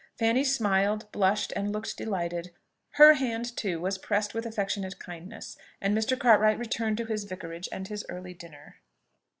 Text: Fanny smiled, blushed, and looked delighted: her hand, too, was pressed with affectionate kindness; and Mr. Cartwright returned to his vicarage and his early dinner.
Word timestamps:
Fanny 0.17 0.43
smiled, 0.43 1.05
blushed, 1.11 1.53
and 1.55 1.71
looked 1.71 1.95
delighted: 1.95 2.49
her 2.93 3.13
hand, 3.13 3.55
too, 3.55 3.79
was 3.79 3.99
pressed 3.99 4.33
with 4.33 4.47
affectionate 4.47 4.97
kindness; 4.97 5.59
and 5.79 5.95
Mr. 5.95 6.17
Cartwright 6.17 6.57
returned 6.57 6.97
to 6.97 7.05
his 7.05 7.25
vicarage 7.25 7.69
and 7.71 7.87
his 7.87 8.03
early 8.09 8.33
dinner. 8.33 8.77